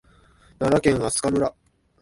[0.57, 1.53] 奈良県明日香村